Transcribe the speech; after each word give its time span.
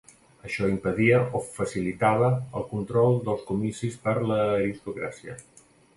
Això 0.47 0.67
impedia 0.71 1.17
o 1.39 1.41
facilitava 1.57 2.29
el 2.61 2.65
control 2.71 3.21
dels 3.29 3.45
comicis 3.51 4.01
per 4.07 4.15
l'aristocràcia. 4.33 5.37